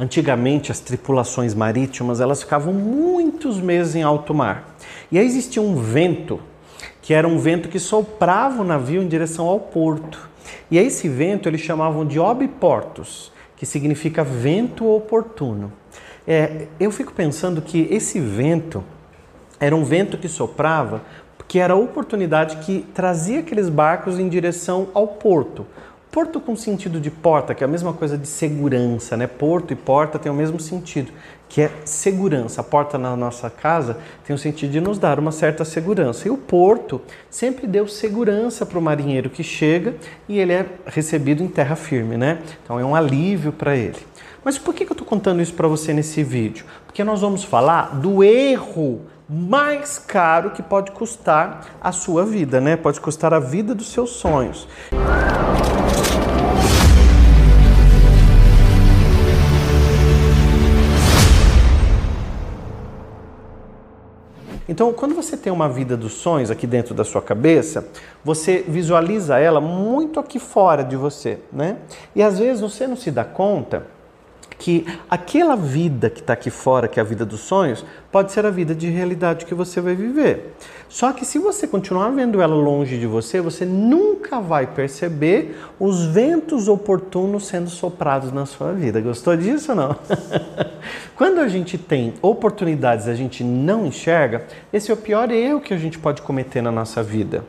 [0.00, 4.74] Antigamente, as tripulações marítimas elas ficavam muitos meses em alto mar.
[5.12, 6.40] E aí existia um vento,
[7.02, 10.30] que era um vento que soprava o navio em direção ao porto.
[10.70, 15.70] E esse vento eles chamavam de obiportos, que significa vento oportuno.
[16.26, 18.82] É, eu fico pensando que esse vento
[19.60, 21.02] era um vento que soprava,
[21.46, 25.66] que era a oportunidade que trazia aqueles barcos em direção ao porto.
[26.10, 29.28] Porto com sentido de porta, que é a mesma coisa de segurança, né?
[29.28, 31.12] Porto e porta tem o mesmo sentido,
[31.48, 32.62] que é segurança.
[32.62, 36.26] A porta na nossa casa tem o sentido de nos dar uma certa segurança.
[36.26, 39.94] E o porto sempre deu segurança para o marinheiro que chega
[40.28, 42.40] e ele é recebido em terra firme, né?
[42.64, 43.98] Então é um alívio para ele.
[44.44, 46.64] Mas por que eu estou contando isso para você nesse vídeo?
[46.86, 52.74] Porque nós vamos falar do erro mais caro que pode custar a sua vida, né?
[52.76, 54.66] Pode custar a vida dos seus sonhos.
[64.70, 67.88] Então, quando você tem uma vida dos sonhos aqui dentro da sua cabeça,
[68.24, 71.78] você visualiza ela muito aqui fora de você, né?
[72.14, 73.84] E às vezes você não se dá conta
[74.60, 78.44] que aquela vida que está aqui fora, que é a vida dos sonhos, pode ser
[78.44, 80.54] a vida de realidade que você vai viver.
[80.86, 86.04] Só que se você continuar vendo ela longe de você, você nunca vai perceber os
[86.04, 89.00] ventos oportunos sendo soprados na sua vida.
[89.00, 89.96] Gostou disso ou não?
[91.16, 95.60] Quando a gente tem oportunidades e a gente não enxerga, esse é o pior erro
[95.60, 97.42] que a gente pode cometer na nossa vida.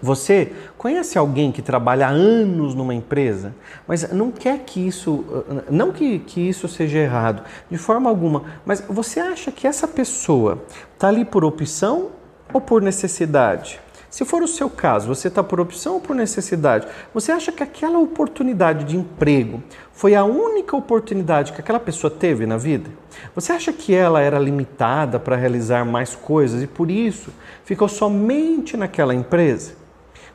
[0.00, 3.54] Você conhece alguém que trabalha há anos numa empresa,
[3.86, 5.24] mas não quer que isso,
[5.68, 10.62] não que, que isso seja errado, de forma alguma, mas você acha que essa pessoa
[10.94, 12.10] está ali por opção
[12.52, 13.80] ou por necessidade?
[14.10, 16.86] Se for o seu caso, você está por opção ou por necessidade?
[17.12, 19.62] Você acha que aquela oportunidade de emprego
[19.92, 22.90] foi a única oportunidade que aquela pessoa teve na vida?
[23.34, 27.30] Você acha que ela era limitada para realizar mais coisas e por isso
[27.64, 29.72] ficou somente naquela empresa?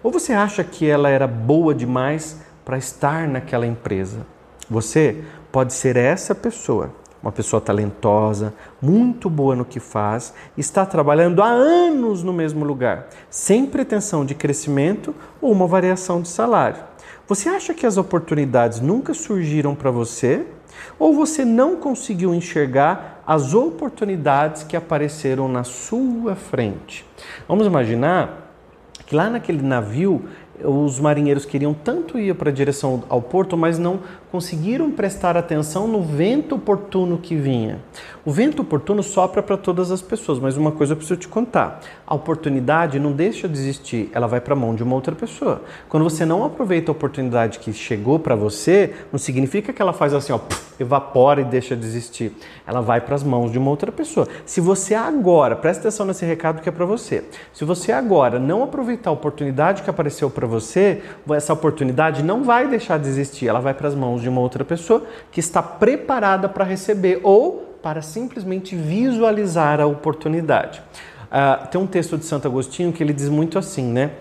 [0.03, 4.27] Ou você acha que ela era boa demais para estar naquela empresa?
[4.69, 11.41] Você pode ser essa pessoa, uma pessoa talentosa, muito boa no que faz, está trabalhando
[11.41, 16.83] há anos no mesmo lugar, sem pretensão de crescimento ou uma variação de salário.
[17.25, 20.45] Você acha que as oportunidades nunca surgiram para você?
[20.99, 27.05] Ou você não conseguiu enxergar as oportunidades que apareceram na sua frente?
[27.47, 28.42] Vamos imaginar
[29.13, 30.25] lá naquele navio
[30.63, 33.99] os marinheiros queriam tanto ir para a direção ao porto, mas não
[34.33, 37.79] conseguiram prestar atenção no vento oportuno que vinha.
[38.25, 41.79] O vento oportuno sopra para todas as pessoas, mas uma coisa eu preciso te contar:
[42.07, 45.61] a oportunidade não deixa de existir, ela vai para a mão de uma outra pessoa.
[45.87, 50.15] Quando você não aproveita a oportunidade que chegou para você, não significa que ela faz
[50.15, 50.39] assim, ó,
[50.79, 52.35] evapora e deixa de existir.
[52.65, 54.27] Ela vai para as mãos de uma outra pessoa.
[54.47, 57.23] Se você agora, presta atenção nesse recado que é para você.
[57.53, 62.67] Se você agora não aproveitar a oportunidade que apareceu para você, essa oportunidade não vai
[62.67, 66.49] deixar de existir, ela vai para as mãos de uma outra pessoa que está preparada
[66.49, 70.81] para receber ou para simplesmente visualizar a oportunidade.
[71.25, 74.11] Uh, tem um texto de Santo Agostinho que ele diz muito assim, né?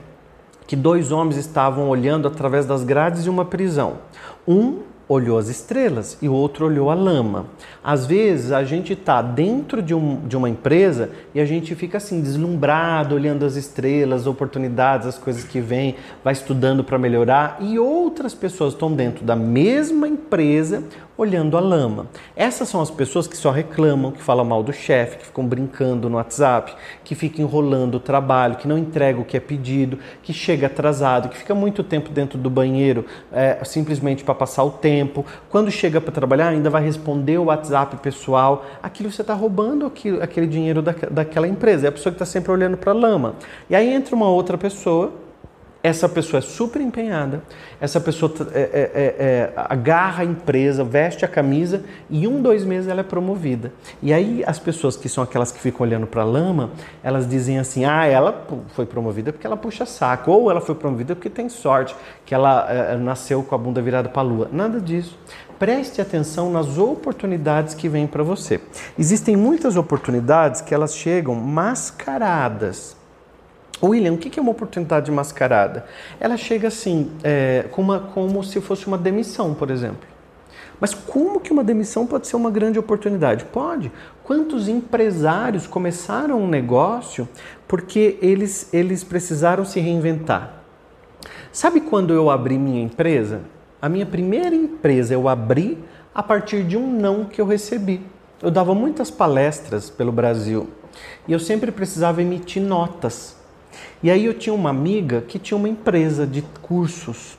[0.67, 3.99] Que dois homens estavam olhando através das grades de uma prisão.
[4.47, 7.47] Um olhou as estrelas e o outro olhou a lama.
[7.83, 11.99] Às vezes a gente está dentro de, um, de uma empresa e a gente fica
[11.99, 17.59] assim deslumbrado, olhando as estrelas, as oportunidades, as coisas que vêm, vai estudando para melhorar
[17.61, 20.85] e outras pessoas estão dentro da mesma empresa
[21.17, 22.07] olhando a lama.
[22.35, 26.09] Essas são as pessoas que só reclamam, que falam mal do chefe, que ficam brincando
[26.09, 26.75] no WhatsApp,
[27.05, 31.29] que ficam enrolando o trabalho, que não entregam o que é pedido, que chega atrasado,
[31.29, 34.92] que fica muito tempo dentro do banheiro é, simplesmente para passar o tempo.
[35.49, 38.65] Quando chega para trabalhar, ainda vai responder o WhatsApp pessoal.
[38.83, 41.87] Aquilo você está roubando aquilo, aquele dinheiro da, daquela empresa.
[41.87, 43.35] É a pessoa que está sempre olhando para a lama.
[43.71, 45.13] E aí entra uma outra pessoa
[45.83, 47.43] essa pessoa é super empenhada,
[47.81, 52.65] essa pessoa é, é, é, é, agarra a empresa, veste a camisa e um, dois
[52.65, 53.73] meses ela é promovida.
[54.01, 56.71] E aí as pessoas que são aquelas que ficam olhando para a lama,
[57.03, 61.17] elas dizem assim: ah, ela foi promovida porque ela puxa saco, ou ela foi promovida
[61.17, 64.49] porque tem sorte, que ela é, nasceu com a bunda virada para a lua.
[64.53, 65.19] Nada disso.
[65.59, 68.61] Preste atenção nas oportunidades que vêm para você.
[68.99, 72.97] Existem muitas oportunidades que elas chegam mascaradas
[73.83, 75.85] William, o que é uma oportunidade mascarada?
[76.21, 80.13] Ela chega assim, é, como, como se fosse uma demissão, por exemplo.
[80.79, 83.45] Mas como que uma demissão pode ser uma grande oportunidade?
[83.45, 83.91] Pode.
[84.25, 87.29] Quantos empresários começaram um negócio
[87.69, 90.63] porque eles, eles precisaram se reinventar?
[91.53, 93.43] Sabe quando eu abri minha empresa?
[93.81, 95.79] A minha primeira empresa eu abri
[96.15, 98.05] a partir de um não que eu recebi.
[98.41, 100.69] Eu dava muitas palestras pelo Brasil
[101.29, 103.42] e eu sempre precisava emitir notas.
[104.03, 107.39] E aí eu tinha uma amiga que tinha uma empresa de cursos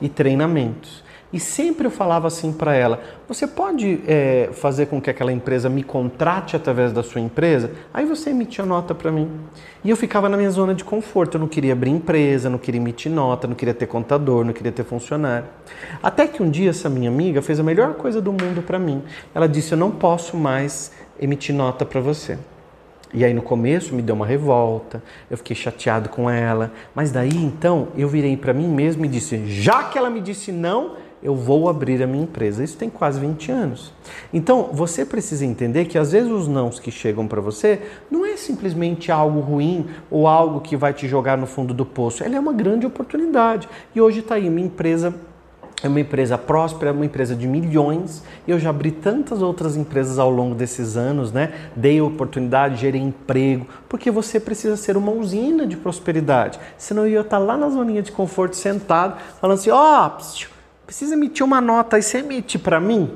[0.00, 1.04] e treinamentos.
[1.32, 5.68] E sempre eu falava assim para ela: você pode é, fazer com que aquela empresa
[5.68, 7.70] me contrate através da sua empresa?
[7.94, 9.30] Aí você emitia nota para mim.
[9.84, 11.36] E eu ficava na minha zona de conforto.
[11.36, 14.72] Eu não queria abrir empresa, não queria emitir nota, não queria ter contador, não queria
[14.72, 15.46] ter funcionário.
[16.02, 19.00] Até que um dia essa minha amiga fez a melhor coisa do mundo para mim.
[19.32, 20.90] Ela disse: eu não posso mais
[21.20, 22.36] emitir nota para você.
[23.12, 27.36] E aí no começo me deu uma revolta, eu fiquei chateado com ela, mas daí
[27.36, 31.34] então eu virei para mim mesmo e disse: já que ela me disse não, eu
[31.34, 32.64] vou abrir a minha empresa.
[32.64, 33.92] Isso tem quase 20 anos.
[34.32, 37.80] Então, você precisa entender que às vezes os nãos que chegam para você
[38.10, 42.24] não é simplesmente algo ruim ou algo que vai te jogar no fundo do poço.
[42.24, 43.68] Ela é uma grande oportunidade.
[43.94, 45.14] E hoje está aí, minha empresa
[45.82, 48.22] é uma empresa próspera, é uma empresa de milhões.
[48.46, 51.52] Eu já abri tantas outras empresas ao longo desses anos, né?
[51.74, 56.58] Dei oportunidade, gerei emprego, porque você precisa ser uma usina de prosperidade.
[56.76, 60.46] Senão eu ia estar lá na zoninha de conforto sentado, falando assim: ó, oh,
[60.84, 63.10] precisa emitir uma nota e você emite para mim?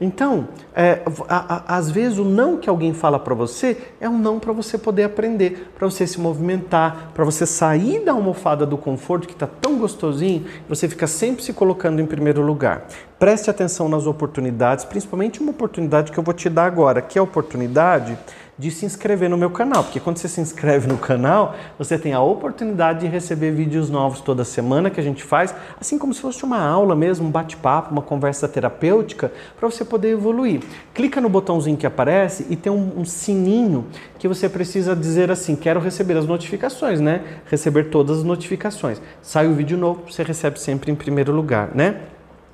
[0.00, 4.18] Então, é, a, a, às vezes o não que alguém fala para você é um
[4.18, 8.78] não para você poder aprender, para você se movimentar, para você sair da almofada do
[8.78, 12.86] conforto que está tão gostosinho, você fica sempre se colocando em primeiro lugar.
[13.18, 17.20] Preste atenção nas oportunidades, principalmente uma oportunidade que eu vou te dar agora, que é
[17.20, 18.16] a oportunidade
[18.60, 22.12] de se inscrever no meu canal, porque quando você se inscreve no canal, você tem
[22.12, 26.20] a oportunidade de receber vídeos novos toda semana que a gente faz, assim como se
[26.20, 30.60] fosse uma aula mesmo, um bate-papo, uma conversa terapêutica, para você poder evoluir.
[30.92, 33.86] Clica no botãozinho que aparece e tem um, um sininho
[34.18, 37.40] que você precisa dizer assim: quero receber as notificações, né?
[37.46, 39.00] Receber todas as notificações.
[39.22, 42.02] Sai o vídeo novo, você recebe sempre em primeiro lugar, né?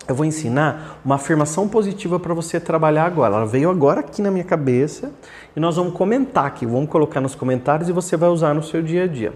[0.08, 3.37] Eu vou ensinar uma afirmação positiva para você trabalhar agora.
[3.37, 5.11] Ela veio agora aqui na minha cabeça
[5.55, 8.82] e nós vamos comentar aqui, vamos colocar nos comentários e você vai usar no seu
[8.82, 9.32] dia a dia.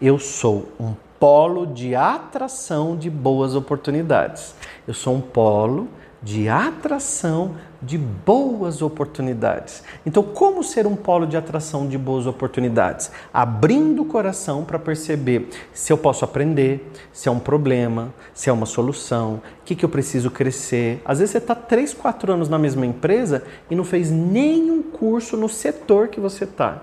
[0.00, 4.54] Eu sou um polo de atração de boas oportunidades.
[4.86, 5.88] Eu sou um polo
[6.24, 9.84] de atração de boas oportunidades.
[10.06, 13.10] Então, como ser um polo de atração de boas oportunidades?
[13.32, 18.52] Abrindo o coração para perceber se eu posso aprender, se é um problema, se é
[18.52, 21.02] uma solução, o que, que eu preciso crescer.
[21.04, 25.36] Às vezes você está 3, 4 anos na mesma empresa e não fez nenhum curso
[25.36, 26.82] no setor que você está.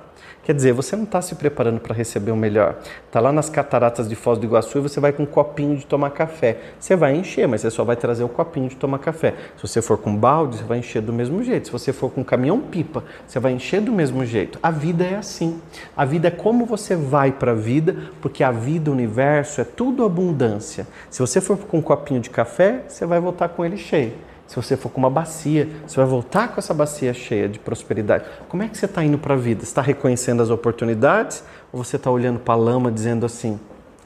[0.51, 2.75] Quer dizer, você não está se preparando para receber o melhor.
[3.07, 5.85] Está lá nas cataratas de Foz do Iguaçu e você vai com um copinho de
[5.85, 6.57] tomar café.
[6.77, 9.33] Você vai encher, mas você só vai trazer o copinho de tomar café.
[9.55, 11.67] Se você for com balde, você vai encher do mesmo jeito.
[11.67, 14.59] Se você for com caminhão-pipa, você vai encher do mesmo jeito.
[14.61, 15.61] A vida é assim.
[15.95, 19.63] A vida é como você vai para a vida, porque a vida, o universo, é
[19.63, 20.85] tudo abundância.
[21.09, 24.11] Se você for com um copinho de café, você vai voltar com ele cheio.
[24.51, 28.25] Se você for com uma bacia, você vai voltar com essa bacia cheia de prosperidade.
[28.49, 29.63] Como é que você está indo para a vida?
[29.63, 33.57] Está reconhecendo as oportunidades ou você está olhando para a lama dizendo assim: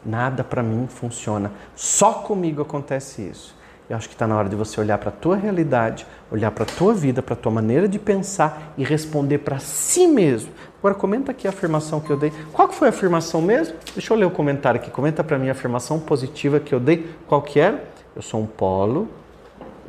[0.05, 3.55] nada para mim funciona, só comigo acontece isso?
[3.89, 6.63] Eu acho que está na hora de você olhar para a tua realidade, olhar para
[6.63, 10.51] a tua vida, para a tua maneira de pensar e responder para si mesmo.
[10.77, 12.31] Agora comenta aqui a afirmação que eu dei.
[12.53, 13.77] Qual que foi a afirmação mesmo?
[13.95, 14.91] Deixa eu ler o comentário aqui.
[14.91, 17.09] Comenta para mim a afirmação positiva que eu dei.
[17.27, 17.83] Qual que era?
[18.15, 19.09] Eu sou um polo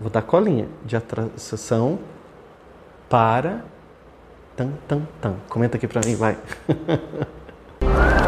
[0.01, 1.99] vou dar colinha de atração
[3.09, 3.65] para
[4.57, 5.35] tan tan tan.
[5.49, 6.37] Comenta aqui para mim, vai.